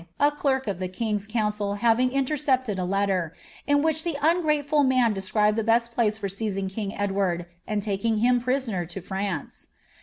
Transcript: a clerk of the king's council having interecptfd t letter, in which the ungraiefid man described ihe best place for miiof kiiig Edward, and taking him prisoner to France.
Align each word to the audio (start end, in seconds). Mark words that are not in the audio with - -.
a 0.19 0.31
clerk 0.31 0.65
of 0.65 0.79
the 0.79 0.87
king's 0.87 1.27
council 1.27 1.75
having 1.75 2.09
interecptfd 2.09 2.75
t 2.75 2.81
letter, 2.81 3.35
in 3.67 3.83
which 3.83 4.03
the 4.03 4.13
ungraiefid 4.19 4.83
man 4.87 5.13
described 5.13 5.59
ihe 5.59 5.65
best 5.67 5.91
place 5.91 6.17
for 6.17 6.27
miiof 6.27 6.71
kiiig 6.73 6.95
Edward, 6.97 7.45
and 7.67 7.83
taking 7.83 8.17
him 8.17 8.41
prisoner 8.41 8.83
to 8.83 8.99
France. 8.99 9.69